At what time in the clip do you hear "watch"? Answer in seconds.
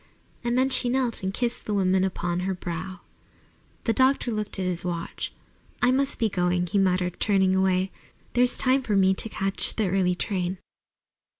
4.83-5.31